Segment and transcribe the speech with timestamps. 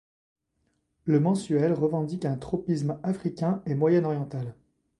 [1.05, 4.55] Le mensuel revendique un tropisme africain et moyen-oriental.